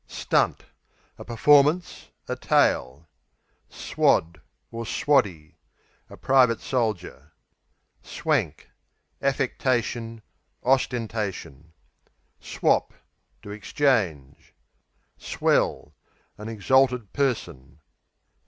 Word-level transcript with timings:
Stunt 0.07 0.65
A 1.19 1.23
performance; 1.23 2.09
a 2.27 2.35
tale. 2.35 3.07
Swad, 3.69 4.41
Swaddy 4.83 5.57
A 6.09 6.17
private 6.17 6.59
soldier. 6.59 7.33
Swank 8.01 8.71
Affectation; 9.21 10.23
ostentation. 10.63 11.73
Swap 12.39 12.95
To 13.43 13.51
exchange. 13.51 14.55
Swell 15.19 15.93
An 16.35 16.49
exalted 16.49 17.13
person. 17.13 17.79